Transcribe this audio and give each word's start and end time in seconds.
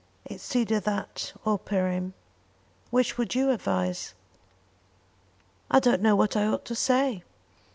It's 0.25 0.55
either 0.55 0.79
that 0.79 1.31
or 1.45 1.59
Perim. 1.59 2.13
Which 2.89 3.19
would 3.19 3.35
you 3.35 3.51
advise?" 3.51 4.15
"I 5.69 5.79
don't 5.79 6.01
know 6.01 6.15
what 6.15 6.35
I 6.35 6.47
ought 6.47 6.65
to 6.65 6.75
say." 6.75 7.21